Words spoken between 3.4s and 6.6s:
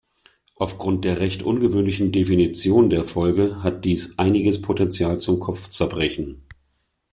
hat dies einiges Potential zum Kopfzerbrechen.